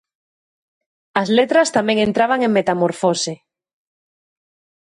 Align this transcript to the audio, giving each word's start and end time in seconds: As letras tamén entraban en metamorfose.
As 1.21 1.27
letras 1.37 1.73
tamén 1.77 1.97
entraban 2.07 2.39
en 2.47 2.51
metamorfose. 2.57 3.33